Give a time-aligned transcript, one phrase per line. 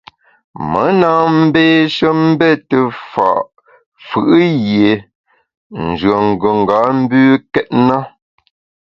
[0.69, 3.29] Me na mbeshe mbete fa’
[4.05, 4.19] fù’
[4.67, 4.93] yie
[5.95, 7.97] nyùen gùnga mbükét na.